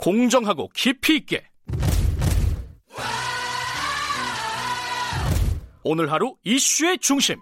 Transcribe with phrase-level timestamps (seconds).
[0.00, 1.44] 공정하고 깊이 있게
[5.82, 7.36] 오늘 하루 이슈의 중심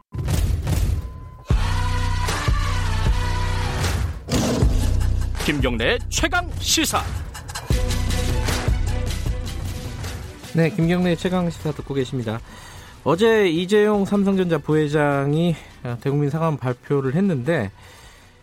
[5.46, 7.00] 김경래 최강 시사
[10.56, 12.40] 네, 김경래 최강 시사 듣고 계십니다.
[13.04, 15.54] 어제 이재용 삼성전자 부회장이
[16.00, 17.70] 대국민 사과문 발표를 했는데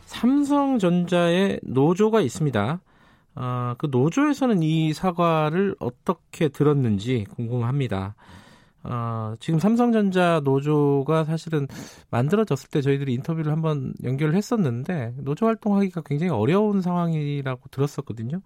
[0.06, 2.80] 삼성전자에 노조가 있습니다.
[3.36, 8.16] 어, 그 노조에서는 이 사과를 어떻게 들었는지 궁금합니다.
[8.84, 11.68] 어, 지금 삼성전자 노조가 사실은
[12.12, 18.42] 만들어졌을 때 저희들이 인터뷰를 한번 연결을 했었는데 노조 활동하기가 굉장히 어려운 상황이라고 들었었거든요.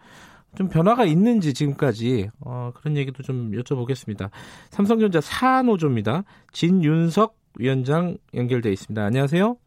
[0.55, 4.29] 좀 변화가 있는지 지금까지 어, 그런 얘기도 좀 여쭤보겠습니다.
[4.69, 6.23] 삼성전자 사노조입니다.
[6.53, 9.03] 진윤석 위원장 연결돼 있습니다.
[9.03, 9.57] 안녕하세요.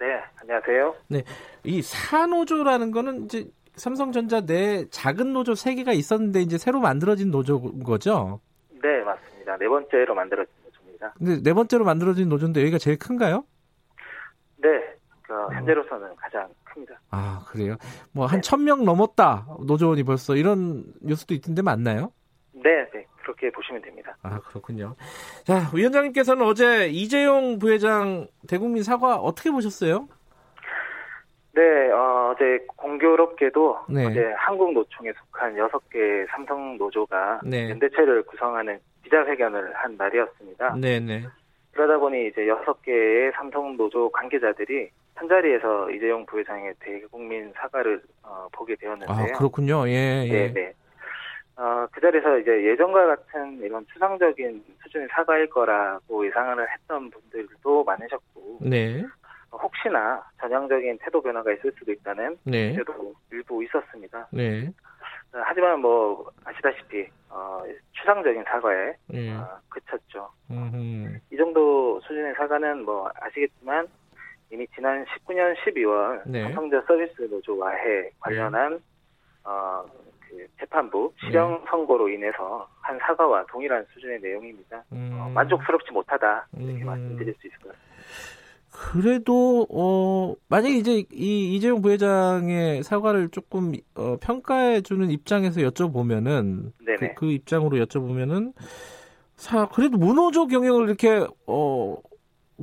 [0.00, 0.06] 네,
[0.40, 0.94] 안녕하세요.
[1.08, 1.24] 네,
[1.64, 7.82] 이 사노조라는 거는 이제 삼성전자 내 작은 노조 세 개가 있었는데 이제 새로 만들어진 노조인
[7.82, 8.40] 거죠?
[8.82, 9.56] 네, 맞습니다.
[9.56, 11.14] 네 번째로 만들어진 노조입니다.
[11.18, 13.44] 근데 네 번째로 만들어진 노조인데 여기가 제일 큰가요?
[14.56, 14.68] 네,
[15.22, 17.00] 그 현재로서는 가장 큽니다.
[17.10, 17.76] 아, 그래요?
[18.12, 19.46] 뭐한천명 넘었다.
[19.66, 22.12] 노조원이 벌써 이런 뉴스도 있던데 맞나요?
[22.52, 23.06] 네, 네.
[23.22, 24.16] 그렇게 보시면 됩니다.
[24.22, 24.96] 아, 그렇군요.
[25.44, 30.08] 자, 위원장님께서는 어제 이재용 부회장 대국민 사과 어떻게 보셨어요?
[31.54, 34.06] 네, 어, 제 공교롭게도 네.
[34.06, 37.70] 어제 한국노총에 속한 6개 삼성 노조가 네.
[37.70, 40.76] 연대체를 구성하는 기자회견을 한 날이었습니다.
[40.80, 41.22] 네, 네.
[41.72, 48.72] 그러다 보니 이제 6개의 삼성 노조 관계자들이 한 자리에서 이재용 부회장의 대국민 사과를 어, 보게
[48.72, 49.36] 아, 되었는데요.
[49.36, 49.86] 그렇군요.
[49.88, 50.48] 예, 예.
[50.48, 50.72] 네, 네.
[51.56, 58.58] 어, 그 자리에서 이제 예전과 같은 이런 추상적인 수준의 사과일 거라고 예상을 했던 분들도 많으셨고,
[58.62, 59.04] 네.
[59.52, 62.70] 어, 혹시나 전향적인 태도 변화가 있을 수도 있다는 네.
[62.70, 64.26] 기대도 일부 있었습니다.
[64.32, 64.66] 네.
[65.32, 69.30] 어, 하지만 뭐 아시다시피 어, 추상적인 사과에 예.
[69.32, 70.28] 어, 그쳤죠.
[70.50, 71.18] 음.
[71.30, 73.86] 이 정도 수준의 사과는 뭐 아시겠지만
[74.50, 76.42] 이미 지난 19년 12월 네.
[76.44, 78.80] 삼성전 서비스 노조 와해 관련한
[79.44, 79.84] 어,
[80.20, 84.82] 그 재판부 실형 선고로 인해서 한 사과와 동일한 수준의 내용입니다.
[84.92, 85.18] 음.
[85.20, 86.86] 어, 만족스럽지 못하다 이렇게 음.
[86.86, 88.41] 말씀드릴 수 있을 것 같습니다.
[88.72, 96.72] 그래도 어 만약에 이제 이 이재용 부회장의 사과를 조금 어, 평가해 주는 입장에서 여쭤보면은.
[97.14, 98.52] 그, 그 입장으로 여쭤보면은
[99.36, 101.96] 사 그래도 문호조 경영을 이렇게 어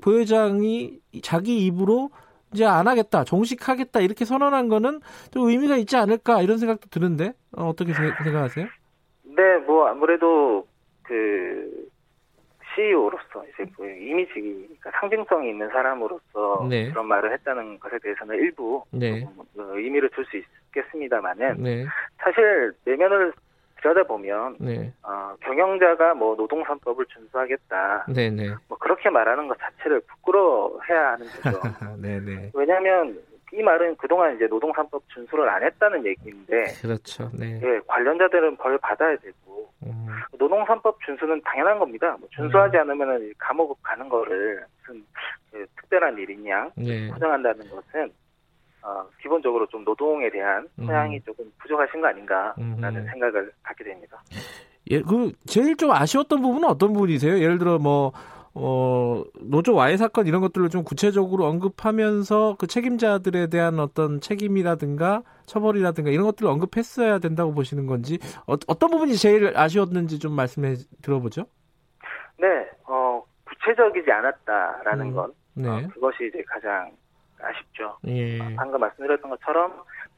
[0.02, 2.10] 부회장이 자기 입으로
[2.54, 7.68] 이제 안 하겠다 종식하겠다 이렇게 선언한 거는 좀 의미가 있지 않을까 이런 생각도 드는데 어,
[7.70, 8.66] 어떻게 세- 생각하세요?
[9.24, 10.66] 네, 뭐 아무래도
[11.04, 11.89] 그
[12.80, 16.90] CEO로서 이제 뭐 이미지, 그러니까 상징성이 있는 사람으로서 네.
[16.90, 19.24] 그런 말을 했다는 것에 대해서는 일부 네.
[19.24, 21.86] 어, 의미를 둘수 있겠습니다만은 네,
[22.18, 23.34] 사실 내면을
[23.82, 31.14] 들여다보면 네, 어, 경영자가 뭐 노동산법을 준수하겠다, 네, 네, 뭐 그렇게 말하는 것 자체를 부끄러워해야
[31.14, 31.60] 하는 거죠.
[32.54, 33.18] 왜냐하면
[33.52, 39.16] 이 말은 그동안 이제 노동산법 준수를 안 했다는 얘기인데, 그렇죠, 네, 예, 관련자들은 벌 받아야
[39.18, 42.16] 되고, 음, 노동산법 준수는 당연한 겁니다.
[42.20, 45.04] 뭐 준수하지 않으면 감옥 가는 거를 무슨
[45.52, 47.10] 그 특별한 일이냐 네.
[47.12, 48.12] 포장한다는 것은
[48.82, 51.22] 어, 기본적으로 좀 노동에 대한 소양이 음.
[51.26, 53.08] 조금 부족하신 거 아닌가라는 음.
[53.12, 54.22] 생각을 갖게 됩니다.
[54.90, 57.40] 예, 그 제일 좀 아쉬웠던 부분은 어떤 부분이세요?
[57.40, 58.12] 예를 들어 뭐
[58.56, 66.10] 어, 노조 와해 사건 이런 것들을 좀 구체적으로 언급하면서 그 책임자들에 대한 어떤 책임이라든가 처벌이라든가
[66.10, 71.46] 이런 것들을 언급했어야 된다고 보시는 건지 어, 어떤 부분이 제일 아쉬웠는지 좀 말씀해 들어보죠.
[72.38, 75.14] 네, 어, 구체적이지 않았다라는 음.
[75.14, 75.70] 건 네.
[75.70, 76.92] 어, 그것이 이제 가장
[77.42, 77.98] 아쉽죠.
[78.08, 78.38] 예.
[78.56, 79.74] 방금 말씀드렸던 것처럼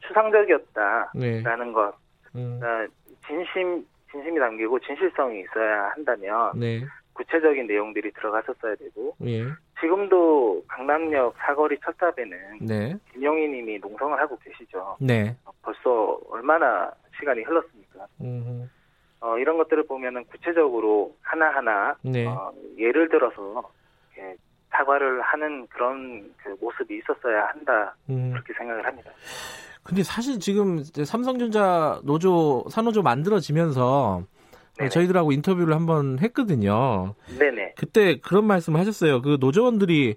[0.06, 1.72] 추상적이었다라는 네.
[1.72, 1.94] 것,
[2.34, 2.58] 음.
[2.60, 2.92] 그러니까
[3.26, 6.84] 진심 진심이 담기고 진실성이 있어야 한다면 네.
[7.14, 9.44] 구체적인 내용들이 들어갔었어야 되고 예.
[9.80, 12.96] 지금도 강남역 사거리 철탑에는 네.
[13.12, 14.96] 김용희님이 농성을 하고 계시죠.
[15.00, 15.36] 네.
[15.62, 18.06] 벌써 얼마나 시간이 흘렀습니까?
[18.20, 18.70] 음.
[19.20, 22.26] 어, 이런 것들을 보면은 구체적으로 하나하나 네.
[22.26, 23.70] 어, 예를 들어서
[24.14, 24.36] 이렇게
[24.70, 28.32] 사과를 하는 그런 그 모습이 있었어야 한다 음.
[28.32, 29.10] 그렇게 생각을 합니다.
[29.84, 34.22] 근데 사실 지금 삼성전자 노조 산노조 만들어지면서
[34.78, 34.88] 네네.
[34.88, 37.14] 저희들하고 인터뷰를 한번 했거든요.
[37.38, 37.74] 네네.
[37.76, 39.22] 그때 그런 말씀을 하셨어요.
[39.22, 40.16] 그 노조원들이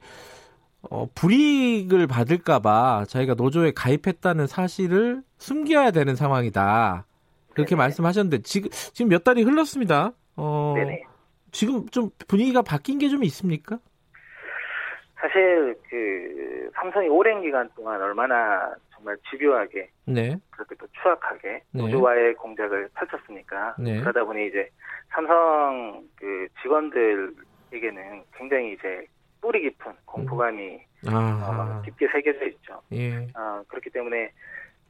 [0.89, 7.05] 어, 불이익을 받을까봐 자기가 노조에 가입했다는 사실을 숨겨야 되는 상황이다.
[7.53, 7.77] 그렇게 네네.
[7.79, 10.11] 말씀하셨는데 지금 지금 몇 달이 흘렀습니다.
[10.35, 11.03] 어, 네네.
[11.51, 13.79] 지금 좀 분위기가 바뀐 게 좀 있습니까?
[15.19, 18.71] 사실 그 삼성이 오랜 기간 동안 얼마나
[19.05, 20.35] 정말 집요하게 네.
[20.49, 21.81] 그렇게 또 추악하게 네.
[21.81, 23.99] 노조와의 공작을 펼쳤으니까 네.
[23.99, 24.67] 그러다 보니 이제
[25.09, 29.05] 삼성 그 직원들에게는 굉장히 이제
[29.39, 31.81] 뿌리 깊은 공포감이 어, 아.
[31.85, 32.81] 깊게 새겨져 있죠.
[32.93, 33.27] 예.
[33.35, 34.31] 어, 그렇기 때문에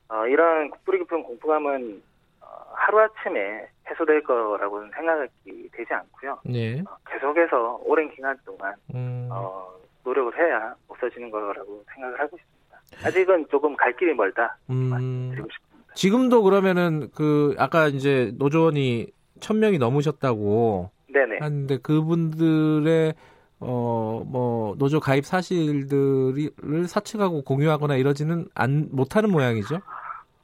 [0.08, 2.02] 어, 이런 뿌리 깊은 공포감은
[2.40, 6.40] 어, 하루아침에 해소될 거라고는 생각이 되지 않고요.
[6.46, 6.80] 네.
[6.88, 9.28] 어, 계속해서 오랜 기간 동안 음.
[9.30, 9.74] 어,
[10.06, 12.55] 노력을 해야 없어지는 거라고 생각을 하고 있습니다.
[13.04, 14.76] 아직은 조금 갈 길이 멀다 음.
[14.90, 15.94] 말씀드리고 싶습니다.
[15.94, 19.08] 지금도 그러면은 그 아까 이제 노조원이
[19.40, 21.38] 천 명이 넘으셨다고 네네.
[21.40, 23.14] 하는데 그분들의
[23.62, 29.78] 어 뭐 노조 가입 사실들을 사측하고 공유하거나 이러지는 안 못하는 모양이죠.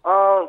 [0.03, 0.47] 어,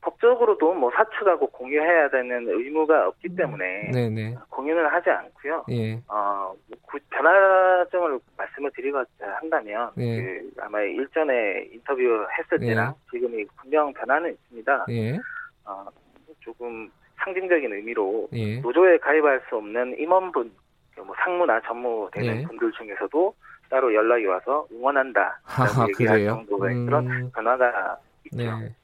[0.00, 4.36] 법적으로도 뭐 사측하고 공유해야 되는 의무가 없기 때문에 네네.
[4.48, 5.64] 공유는 하지 않고요.
[5.70, 6.00] 예.
[6.08, 6.52] 어,
[6.82, 8.18] 구- 변화점을
[8.52, 9.06] 말씀을 드리고자
[9.40, 10.22] 한다면, 예.
[10.22, 12.68] 그 아마 일전에 인터뷰 했을 예.
[12.68, 14.86] 때랑 지금이 분명 변화는 있습니다.
[14.90, 15.18] 예.
[15.64, 15.86] 어,
[16.40, 18.60] 조금 상징적인 의미로 예.
[18.60, 20.52] 노조에 가입할 수 없는 임원분,
[20.96, 22.42] 뭐 상무나 전무 되는 예.
[22.44, 23.34] 분들 중에서도
[23.68, 26.30] 따로 연락이 와서 응원한다 라고 하하, 얘기할 그래요?
[26.46, 26.86] 정도의 음.
[26.86, 28.36] 그런 변화가 있죠.
[28.36, 28.74] 네.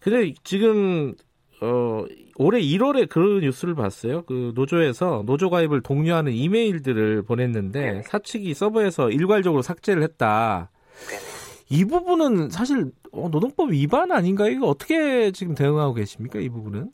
[0.00, 1.14] 근데 지금
[1.60, 2.04] 어
[2.36, 4.22] 올해 1월에 그 뉴스를 봤어요.
[4.22, 8.02] 그 노조에서 노조 가입을 독려하는 이메일들을 보냈는데 네네.
[8.02, 10.70] 사측이 서버에서 일괄적으로 삭제를 했다.
[11.08, 11.38] 네네.
[11.70, 14.50] 이 부분은 사실 어, 노동법 위반 아닌가요?
[14.50, 16.38] 이거 어떻게 지금 대응하고 계십니까?
[16.38, 16.90] 이 부분은?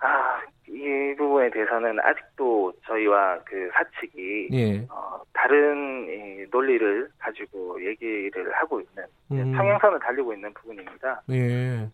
[0.00, 4.86] 아, 이 부분에 대해서는 아직도 저희와 그 사측이 예.
[4.90, 9.52] 어, 다른 이 논리를 가지고 얘기를 하고 있는 음.
[9.52, 11.22] 평행선을 달리고 있는 부분입니다.
[11.30, 11.88] 예.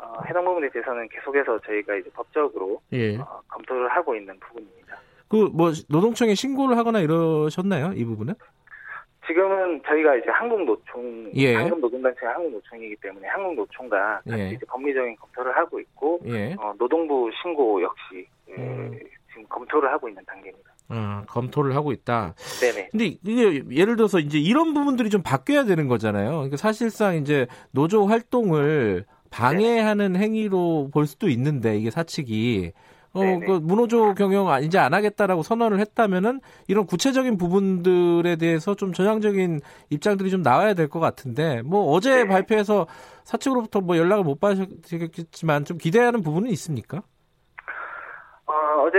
[0.00, 3.16] 어, 해당 부분에 대해서는 계속해서 저희가 이제 법적으로 예.
[3.16, 4.96] 어, 검토를 하고 있는 부분입니다.
[5.28, 7.92] 그 뭐 노동청에 신고를 하거나 이러셨나요?
[7.94, 8.34] 이 부분은?
[9.26, 11.54] 지금은 저희가 이제 한국노총, 예.
[11.54, 14.50] 한국노동단체가 한국노총이기 때문에 한국노총과 같이 예.
[14.52, 16.54] 이제 법리적인 검토를 하고 있고 예.
[16.58, 18.98] 어, 노동부 신고 역시 예, 음.
[19.28, 20.70] 지금 검토를 하고 있는 단계입니다.
[20.90, 22.34] 어, 검토를 하고 있다.
[22.60, 22.88] 네네.
[22.90, 26.30] 근데 이게 예를 들어서 이제 이런 부분들이 좀 바뀌어야 되는 거잖아요.
[26.30, 32.72] 그러니까 사실상 이제 노조 활동을 방해하는 행위로 볼 수도 있는데 이게 사측이
[33.14, 33.46] 어, 네네.
[33.46, 39.60] 그 무노조 경영 아- 이제 안 하겠다라고 선언을 했다면은 이런 구체적인 부분들에 대해서 좀 전향적인
[39.90, 42.24] 입장들이 좀 나와야 될 것 같은데 뭐 어제 네.
[42.24, 42.86] 발표해서
[43.24, 47.02] 사측으로부터 뭐 연락을 못 받으셨겠지만 좀 기대하는 부분은 있습니까?
[48.46, 48.52] 어,
[48.82, 48.98] 어제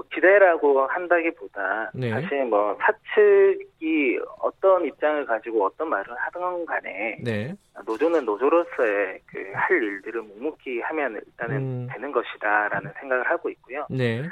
[0.00, 2.10] 뭐 기대라고 한다기보다 네.
[2.10, 7.54] 사실 뭐 사측이 어떤 입장을 가지고 어떤 말을 하든 간에 네.
[7.84, 11.88] 노조는 노조로서의 그 할 일들을 묵묵히 하면 일단은 음.
[11.92, 13.86] 되는 것이다라는 생각을 하고 있고요.
[13.90, 14.22] 네.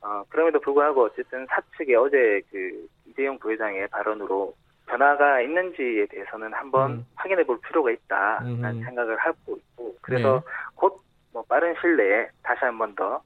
[0.00, 4.54] 어, 그럼에도 불구하고 어쨌든 사측이 어제 그 이재용 부회장의 발언으로
[4.86, 7.06] 변화가 있는지에 대해서는 한번 음.
[7.14, 8.84] 확인해 볼 필요가 있다라는 음.
[8.84, 10.42] 생각을 하고 있고 그래서
[10.76, 13.22] 곧뭐 빠른 시일내에 다시 한번 더 어,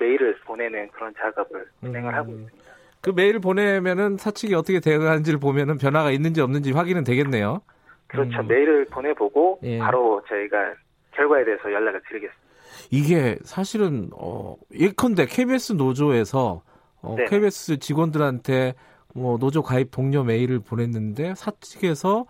[0.00, 2.14] 메일을 보내는 그런 작업을 진행을 음.
[2.14, 2.70] 하고 있습니다.
[3.02, 7.62] 그 메일을 보내면은 사측이 어떻게 대응하는지를 보면은 변화가 있는지 없는지 확인은 되겠네요.
[8.08, 8.40] 그렇죠.
[8.40, 8.48] 음.
[8.48, 9.78] 메일을 보내보고 예.
[9.78, 10.74] 바로 저희가
[11.12, 12.50] 결과에 대해서 연락을 드리겠습니다.
[12.90, 16.62] 이게 사실은 어 예컨대 KBS 노조에서
[17.02, 17.28] 어, 네네.
[17.28, 18.74] KBS 직원들한테
[19.14, 22.26] 뭐 노조 가입 동료 메일을 보냈는데 사측에서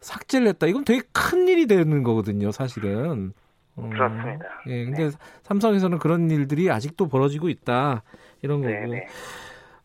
[0.00, 0.66] 삭제를 했다.
[0.66, 3.32] 이건 되게 큰 일이 되는 거거든요, 사실은.
[3.78, 4.46] 음, 그렇습니다.
[4.66, 5.10] 예, 근데
[5.42, 8.02] 삼성에서는 그런 일들이 아직도 벌어지고 있다.
[8.42, 8.72] 이런 거고.
[8.72, 9.06] 네네.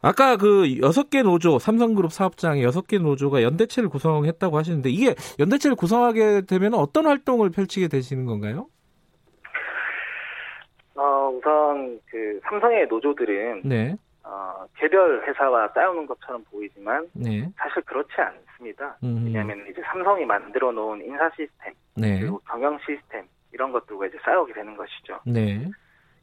[0.01, 5.75] 아까 그 여섯 개 노조, 삼성그룹 사업장의 여섯 개 노조가 연대체를 구성했다고 하시는데 이게 연대체를
[5.75, 8.67] 구성하게 되면 어떤 활동을 펼치게 되시는 건가요?
[10.96, 18.13] 어, 우선 그 삼성의 노조들은 네, 어, 개별 회사와 싸우는 것처럼 보이지만 네, 사실 그렇지
[18.17, 18.98] 않습니다.
[19.03, 23.25] 음, 왜냐하면 이제 삼성이 만들어 놓은 인사 시스템 네, 그리고 경영 시스템
[23.57, 25.19] 이런 것들과 이제 싸우게 되는 것이죠.
[25.25, 25.67] 네,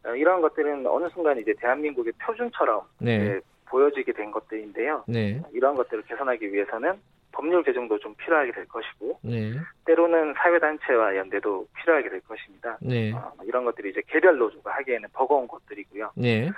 [0.04, 5.02] 어, 이런 것들은 어느 순간 이제 대한민국의 표준처럼 네, 이제 보여지게 된 것들인데요.
[5.08, 6.94] 네, 이러한 것들을 개선하기 위해서는
[7.32, 9.52] 법률 개정도 좀 필요하게 될 것이고 네,
[9.84, 12.78] 때로는 사회단체와 연대도 필요하게 될 것입니다.
[12.80, 16.12] 네, 어, 이런 것들이 이제 개별 노조가 하기에는 버거운 것들이고요.
[16.14, 16.48] 네,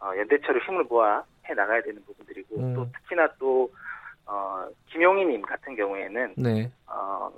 [0.00, 2.74] 어, 연대체로 힘을 모아 해 나가야 되는 부분들이고 음.
[2.74, 3.70] 또 특히나 또
[4.26, 7.30] 어, 김용희님 같은 경우에는 네, 어,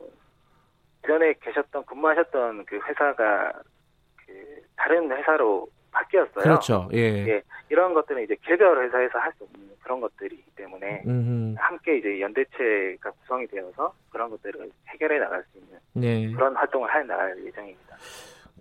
[1.07, 3.53] 전에 계셨던 근무하셨던 그 회사가
[4.27, 6.43] 그 다른 회사로 바뀌었어요.
[6.43, 6.89] 그렇죠.
[6.93, 11.99] 예, 예, 이런 것들은 이제 개별 회사에서 할 수 없는 그런 것들이기 때문에 음, 함께
[11.99, 16.33] 이제 연대체가 구성이 되어서 그런 것들을 해결해 나갈 수 있는 네.
[16.33, 17.97] 그런 활동을 해 나갈 예정입니다.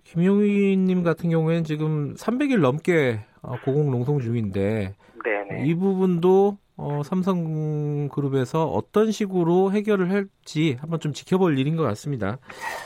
[0.04, 5.66] 김용희님 같은 경우에는 지금 300일 넘게 어, 고공 농성 중인데 네네.
[5.66, 12.38] 이 부분도 어, 삼성그룹에서 어떤 식으로 해결을 할지 한번 좀 지켜볼 일인 것 같습니다.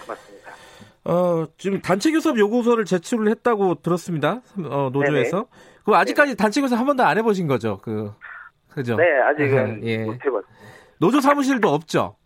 [0.07, 0.51] 맞습니다.
[1.05, 4.43] 어, 지금 단체 교섭 요구서를 제출을 했다고 들었습니다.
[4.69, 5.47] 어, 노조에서.
[5.85, 7.79] 그 아직까지 단체 교섭 한 번도 안 해보신 거죠?
[7.83, 8.13] 그
[8.69, 8.97] 그죠?
[8.97, 10.05] 네, 아직은 예.
[10.05, 10.45] 못 해봤.
[10.99, 12.17] 노조 사무실도 없죠.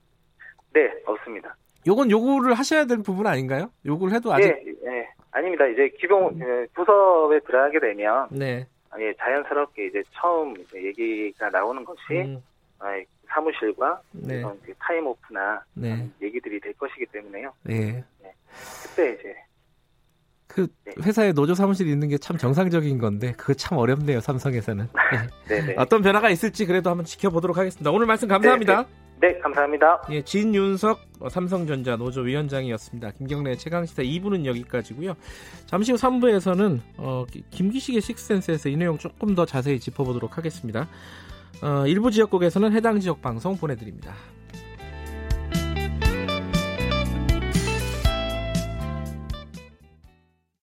[0.74, 1.56] 네, 없습니다.
[1.86, 3.70] 요건 요구를 하셔야 될 부분 아닌가요?
[3.86, 5.08] 요구를 해도 아직 예, 예.
[5.30, 5.66] 아닙니다.
[5.66, 8.66] 이제 기본 예, 부서에 들어가게 되면 네.
[8.98, 12.42] 예, 자연스럽게 이제 처음 이제 얘기가 나오는 것이 음,
[12.78, 12.86] 아,
[13.28, 14.36] 사무실과 네.
[14.36, 16.08] 이런 그 타임 오프나 네.
[16.22, 17.52] 얘기들이 될 것이기 때문에요.
[17.64, 18.04] 네.
[18.82, 19.34] 그때 이제
[20.46, 20.92] 그 네.
[21.02, 24.88] 회사에 노조 사무실 있는 게 참 정상적인 건데 그거 참 어렵네요 삼성에서는
[25.48, 25.60] 네.
[25.60, 25.74] 네네.
[25.78, 28.88] 어떤 변화가 있을지 그래도 한번 지켜보도록 하겠습니다 오늘 말씀 감사합니다 네,
[29.42, 30.02] 감사합니다.
[30.10, 33.12] 예, 진윤석 어, 삼성전자 노조 위원장이었습니다.
[33.12, 35.14] 김경래 최강시사 2부는 여기까지고요.
[35.66, 40.88] 잠시 후 3부에서는 어, 기- 김기식의 식센스에서 이 내용 조금 더 자세히 짚어보도록 하겠습니다.
[41.62, 44.14] 어, 일부 지역국에서는 해당 지역 방송 보내드립니다